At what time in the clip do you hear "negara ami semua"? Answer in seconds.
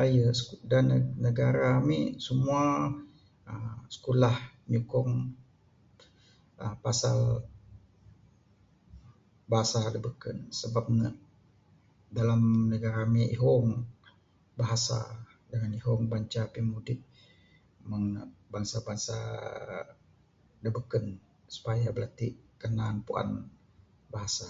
1.26-2.62